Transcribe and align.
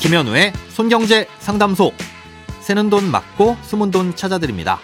김현우의 0.00 0.54
손경제 0.70 1.26
상담소. 1.40 1.92
새는 2.60 2.88
돈 2.88 3.10
맞고 3.10 3.56
숨은 3.60 3.90
돈 3.90 4.16
찾아드립니다. 4.16 4.78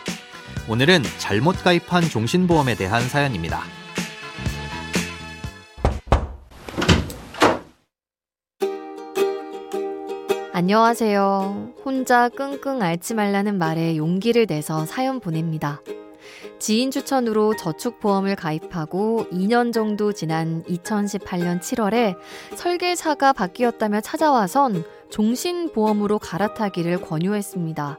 오늘은 0.68 1.02
잘못 1.16 1.64
가입한 1.64 2.02
종신보험에 2.02 2.74
대한 2.74 3.00
사연입니다. 3.08 3.62
안녕하세요. 10.52 11.72
혼자 11.82 12.28
끙끙 12.28 12.82
앓지 12.82 13.14
말라는 13.14 13.56
말에 13.56 13.96
용기를 13.96 14.44
내서 14.46 14.84
사연 14.84 15.20
보냅니다. 15.20 15.80
지인 16.58 16.90
추천으로 16.90 17.56
저축보험을 17.56 18.36
가입하고 18.36 19.26
2년 19.32 19.72
정도 19.72 20.12
지난 20.12 20.62
2018년 20.64 21.60
7월에 21.60 22.16
설계사가 22.54 23.32
바뀌었다며 23.32 24.00
찾아와선 24.00 24.84
종신보험으로 25.10 26.18
갈아타기를 26.18 27.00
권유했습니다. 27.02 27.98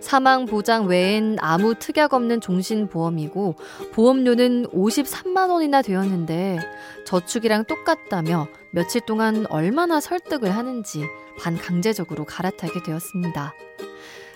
사망 0.00 0.46
보장 0.46 0.86
외엔 0.86 1.36
아무 1.40 1.74
특약 1.74 2.14
없는 2.14 2.40
종신보험이고 2.40 3.54
보험료는 3.92 4.66
53만 4.66 5.50
원이나 5.50 5.82
되었는데 5.82 6.58
저축이랑 7.06 7.64
똑같다며 7.64 8.48
며칠 8.70 9.00
동안 9.02 9.46
얼마나 9.50 10.00
설득을 10.00 10.50
하는지 10.50 11.04
반강제적으로 11.38 12.24
갈아타게 12.24 12.82
되었습니다. 12.82 13.54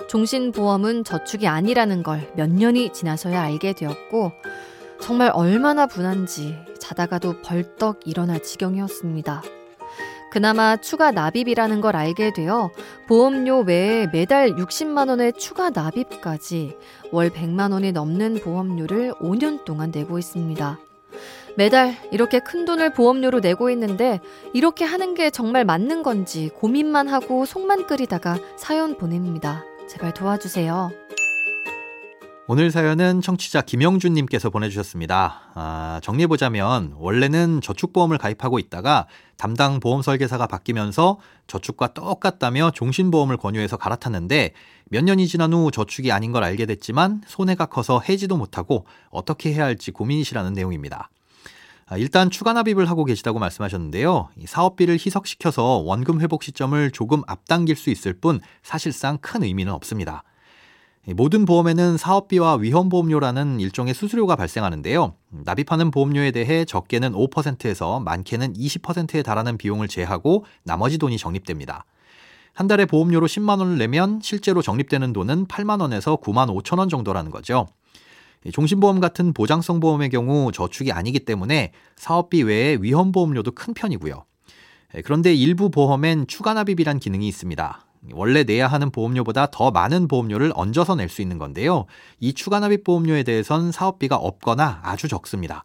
종신보험은 0.08 1.04
저축이 1.04 1.46
아니라는 1.46 2.02
걸 2.02 2.20
몇 2.34 2.50
년이 2.50 2.92
지나서야 2.92 3.40
알게 3.42 3.74
되었고, 3.74 4.32
정말 5.00 5.30
얼마나 5.32 5.86
분한지 5.86 6.56
자다가도 6.80 7.42
벌떡 7.42 8.00
일어날 8.06 8.42
지경이었습니다. 8.42 9.42
그나마 10.30 10.76
추가 10.76 11.10
납입이라는 11.10 11.80
걸 11.80 11.96
알게 11.96 12.32
되어 12.34 12.70
보험료 13.06 13.60
외에 13.60 14.06
매달 14.12 14.50
60만원의 14.56 15.38
추가 15.38 15.70
납입까지 15.70 16.76
월 17.12 17.30
100만원이 17.30 17.92
넘는 17.92 18.40
보험료를 18.42 19.12
5년 19.14 19.64
동안 19.64 19.90
내고 19.90 20.18
있습니다. 20.18 20.78
매달 21.56 21.96
이렇게 22.12 22.40
큰 22.40 22.64
돈을 22.66 22.92
보험료로 22.92 23.40
내고 23.40 23.70
있는데 23.70 24.20
이렇게 24.52 24.84
하는 24.84 25.14
게 25.14 25.30
정말 25.30 25.64
맞는 25.64 26.02
건지 26.02 26.50
고민만 26.54 27.08
하고 27.08 27.46
속만 27.46 27.86
끓이다가 27.86 28.38
사연 28.56 28.98
보냅니다. 28.98 29.64
제발 29.88 30.12
도와주세요. 30.12 30.92
오늘 32.50 32.70
사연은 32.70 33.20
청취자 33.20 33.60
김영준님께서 33.62 34.48
보내주셨습니다. 34.48 35.50
아, 35.54 36.00
정리해보자면, 36.02 36.94
원래는 36.96 37.60
저축보험을 37.60 38.16
가입하고 38.16 38.58
있다가 38.58 39.06
담당 39.36 39.80
보험 39.80 40.00
설계사가 40.00 40.46
바뀌면서 40.46 41.18
저축과 41.46 41.92
똑같다며 41.92 42.70
종신보험을 42.70 43.36
권유해서 43.36 43.76
갈아탔는데 43.76 44.54
몇 44.90 45.04
년이 45.04 45.26
지난 45.26 45.52
후 45.52 45.70
저축이 45.70 46.10
아닌 46.10 46.32
걸 46.32 46.42
알게 46.42 46.64
됐지만 46.64 47.22
손해가 47.26 47.66
커서 47.66 48.00
해지도 48.00 48.38
못하고 48.38 48.86
어떻게 49.10 49.52
해야 49.52 49.64
할지 49.64 49.90
고민이시라는 49.90 50.54
내용입니다. 50.54 51.10
아, 51.90 51.96
일단 51.96 52.28
추가 52.28 52.52
납입을 52.52 52.88
하고 52.90 53.04
계시다고 53.04 53.38
말씀하셨는데요. 53.38 54.28
사업비를 54.44 54.94
희석시켜서 54.94 55.78
원금 55.78 56.20
회복 56.20 56.42
시점을 56.42 56.90
조금 56.90 57.22
앞당길 57.26 57.76
수 57.76 57.88
있을 57.88 58.12
뿐 58.12 58.40
사실상 58.62 59.16
큰 59.18 59.42
의미는 59.42 59.72
없습니다. 59.72 60.22
모든 61.14 61.46
보험에는 61.46 61.96
사업비와 61.96 62.56
위험보험료라는 62.56 63.60
일종의 63.60 63.94
수수료가 63.94 64.36
발생하는데요. 64.36 65.14
납입하는 65.30 65.90
보험료에 65.90 66.32
대해 66.32 66.66
적게는 66.66 67.12
5%에서 67.12 68.00
많게는 68.00 68.52
20%에 68.52 69.22
달하는 69.22 69.56
비용을 69.56 69.88
제하고 69.88 70.44
나머지 70.64 70.98
돈이 70.98 71.16
적립됩니다. 71.16 71.86
한 72.52 72.66
달에 72.66 72.84
보험료로 72.84 73.26
10만 73.26 73.60
원을 73.60 73.78
내면 73.78 74.20
실제로 74.22 74.60
적립되는 74.60 75.14
돈은 75.14 75.46
8만 75.46 75.80
원에서 75.80 76.16
9만 76.16 76.54
5천 76.54 76.78
원 76.78 76.90
정도라는 76.90 77.30
거죠. 77.30 77.66
종신보험 78.52 79.00
같은 79.00 79.32
보장성 79.32 79.80
보험의 79.80 80.10
경우 80.10 80.52
저축이 80.52 80.92
아니기 80.92 81.20
때문에 81.20 81.72
사업비 81.96 82.42
외에 82.42 82.78
위험보험료도 82.80 83.52
큰 83.52 83.74
편이고요. 83.74 84.24
그런데 85.04 85.34
일부 85.34 85.70
보험엔 85.70 86.26
추가 86.28 86.54
납입이란 86.54 86.98
기능이 86.98 87.28
있습니다. 87.28 87.84
원래 88.12 88.44
내야 88.44 88.68
하는 88.68 88.90
보험료보다 88.90 89.50
더 89.50 89.70
많은 89.70 90.08
보험료를 90.08 90.52
얹어서 90.54 90.94
낼 90.94 91.08
수 91.08 91.20
있는 91.20 91.36
건데요. 91.38 91.86
이 92.20 92.32
추가 92.32 92.60
납입 92.60 92.84
보험료에 92.84 93.22
대해선 93.24 93.72
사업비가 93.72 94.16
없거나 94.16 94.80
아주 94.82 95.08
적습니다. 95.08 95.64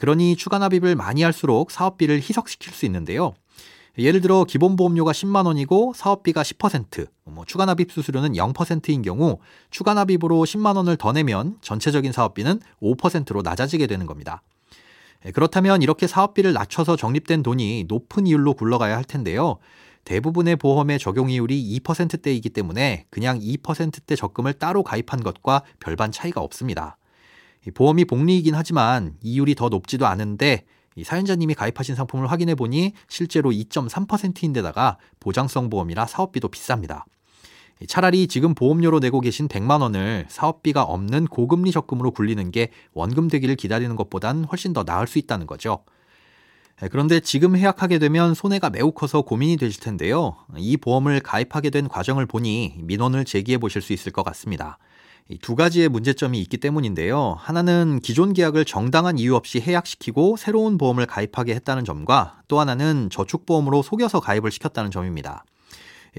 그러니 0.00 0.36
추가 0.36 0.58
납입을 0.58 0.96
많이 0.96 1.22
할수록 1.22 1.70
사업비를 1.70 2.16
희석시킬 2.16 2.72
수 2.72 2.84
있는데요. 2.86 3.34
예를 3.98 4.22
들어 4.22 4.44
기본 4.44 4.76
보험료가 4.76 5.12
10만 5.12 5.44
원이고 5.46 5.92
사업비가 5.94 6.42
10%, 6.42 7.08
뭐 7.24 7.44
추가 7.44 7.66
납입 7.66 7.92
수수료는 7.92 8.32
0%인 8.32 9.02
경우 9.02 9.38
추가 9.70 9.92
납입으로 9.92 10.44
10만 10.44 10.76
원을 10.76 10.96
더 10.96 11.12
내면 11.12 11.58
전체적인 11.60 12.10
사업비는 12.12 12.60
5%로 12.80 13.42
낮아지게 13.42 13.86
되는 13.86 14.06
겁니다. 14.06 14.42
그렇다면 15.34 15.82
이렇게 15.82 16.06
사업비를 16.06 16.52
낮춰서 16.54 16.96
적립된 16.96 17.42
돈이 17.42 17.84
높은 17.86 18.26
이율로 18.26 18.54
굴러가야 18.54 18.96
할 18.96 19.04
텐데요. 19.04 19.58
대부분의 20.04 20.56
보험의 20.56 20.98
적용 20.98 21.30
이율이 21.30 21.80
2%대이기 21.80 22.48
때문에 22.50 23.06
그냥 23.10 23.38
2%대 23.38 24.16
적금을 24.16 24.54
따로 24.54 24.82
가입한 24.82 25.22
것과 25.22 25.62
별반 25.78 26.10
차이가 26.10 26.40
없습니다. 26.40 26.96
보험이 27.74 28.04
복리이긴 28.04 28.54
하지만 28.54 29.14
이율이 29.22 29.54
더 29.54 29.68
높지도 29.68 30.06
않은데 30.06 30.64
사연자님이 31.02 31.54
가입하신 31.54 31.94
상품을 31.94 32.30
확인해 32.30 32.54
보니 32.54 32.92
실제로 33.08 33.50
2.3%인데다가 33.50 34.98
보장성 35.20 35.70
보험이라 35.70 36.06
사업비도 36.06 36.48
비쌉니다. 36.48 37.04
차라리 37.88 38.28
지금 38.28 38.54
보험료로 38.54 39.00
내고 39.00 39.20
계신 39.20 39.48
100만 39.48 39.80
원을 39.80 40.26
사업비가 40.28 40.82
없는 40.82 41.26
고금리 41.26 41.72
적금으로 41.72 42.12
굴리는 42.12 42.50
게 42.50 42.70
원금 42.94 43.28
되기를 43.28 43.56
기다리는 43.56 43.94
것보단 43.96 44.44
훨씬 44.44 44.72
더 44.72 44.84
나을 44.84 45.06
수 45.06 45.18
있다는 45.18 45.46
거죠. 45.46 45.84
네, 46.80 46.88
그런데 46.88 47.20
지금 47.20 47.56
해약하게 47.56 47.98
되면 47.98 48.34
손해가 48.34 48.70
매우 48.70 48.92
커서 48.92 49.22
고민이 49.22 49.56
되실 49.56 49.80
텐데요. 49.80 50.36
이 50.56 50.76
보험을 50.76 51.20
가입하게 51.20 51.70
된 51.70 51.88
과정을 51.88 52.26
보니 52.26 52.76
민원을 52.78 53.24
제기해 53.24 53.58
보실 53.58 53.82
수 53.82 53.92
있을 53.92 54.12
것 54.12 54.22
같습니다. 54.24 54.78
두 55.40 55.54
가지의 55.54 55.88
문제점이 55.88 56.40
있기 56.40 56.58
때문인데요. 56.58 57.36
하나는 57.38 58.00
기존 58.00 58.32
계약을 58.32 58.64
정당한 58.64 59.18
이유 59.18 59.34
없이 59.34 59.60
해약시키고 59.60 60.36
새로운 60.36 60.78
보험을 60.78 61.06
가입하게 61.06 61.54
했다는 61.54 61.84
점과 61.84 62.40
또 62.48 62.60
하나는 62.60 63.08
저축보험으로 63.10 63.82
속여서 63.82 64.20
가입을 64.20 64.50
시켰다는 64.50 64.90
점입니다. 64.90 65.44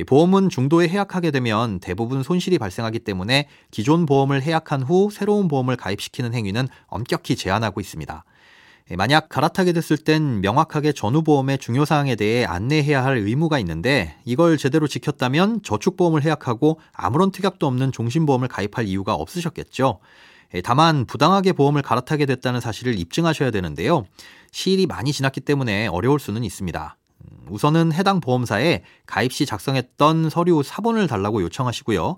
보험은 0.07 0.49
중도에 0.49 0.87
해약하게 0.87 1.29
되면 1.29 1.79
대부분 1.79 2.23
손실이 2.23 2.57
발생하기 2.57 2.99
때문에 2.99 3.47
기존 3.69 4.07
보험을 4.07 4.41
해약한 4.41 4.81
후 4.81 5.09
새로운 5.11 5.47
보험을 5.47 5.75
가입시키는 5.75 6.33
행위는 6.33 6.67
엄격히 6.87 7.35
제한하고 7.35 7.79
있습니다. 7.79 8.23
예, 8.91 8.95
만약 8.95 9.29
갈아타게 9.29 9.71
됐을 9.71 9.97
땐 9.97 10.41
명확하게 10.41 10.91
전후보험의 10.91 11.57
중요사항에 11.57 12.15
대해 12.15 12.45
안내해야 12.45 13.03
할 13.03 13.17
의무가 13.17 13.57
있는데 13.59 14.15
이걸 14.25 14.57
제대로 14.57 14.87
지켰다면 14.87 15.61
저축보험을 15.63 16.23
해약하고 16.23 16.79
아무런 16.91 17.31
특약도 17.31 17.65
없는 17.65 17.91
종신보험을 17.91 18.49
가입할 18.49 18.85
이유가 18.85 19.13
없으셨겠죠. 19.15 19.99
예, 20.55 20.61
다만 20.61 21.05
부당하게 21.05 21.53
보험을 21.53 21.81
갈아타게 21.81 22.25
됐다는 22.25 22.59
사실을 22.59 22.99
입증하셔야 22.99 23.51
되는데요. 23.51 24.05
시일이 24.51 24.85
많이 24.85 25.13
지났기 25.13 25.41
때문에 25.41 25.87
어려울 25.87 26.19
수는 26.19 26.43
있습니다. 26.43 26.97
우선은 27.53 27.93
해당 27.93 28.19
보험사에 28.19 28.81
가입 29.05 29.31
시 29.31 29.45
작성했던 29.45 30.31
서류 30.31 30.63
사본을 30.63 31.05
달라고 31.05 31.43
요청하시고요. 31.43 32.17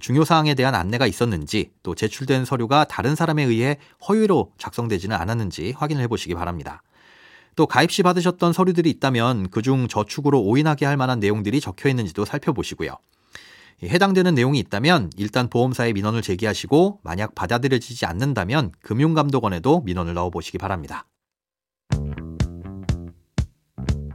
중요 0.00 0.24
사항에 0.24 0.54
대한 0.54 0.74
안내가 0.74 1.06
있었는지 1.06 1.70
또 1.84 1.94
제출된 1.94 2.44
서류가 2.44 2.86
다른 2.86 3.14
사람에 3.14 3.44
의해 3.44 3.78
허위로 4.08 4.50
작성되지는 4.58 5.16
않았는지 5.16 5.74
확인을 5.76 6.02
해보시기 6.02 6.34
바랍니다. 6.34 6.82
또 7.54 7.66
가입 7.66 7.92
시 7.92 8.02
받으셨던 8.02 8.52
서류들이 8.52 8.90
있다면 8.90 9.50
그중 9.50 9.86
저축으로 9.86 10.42
오인하게 10.42 10.86
할 10.86 10.96
만한 10.96 11.20
내용들이 11.20 11.60
적혀 11.60 11.88
있는지도 11.88 12.24
살펴보시고요. 12.24 12.96
해당되는 13.84 14.34
내용이 14.34 14.58
있다면 14.58 15.10
일단 15.16 15.48
보험사에 15.48 15.92
민원을 15.92 16.22
제기하시고 16.22 17.02
만약 17.04 17.36
받아들여지지 17.36 18.04
않는다면 18.06 18.72
금융감독원에도 18.80 19.82
민원을 19.82 20.14
넣어보시기 20.14 20.58
바랍니다. 20.58 21.06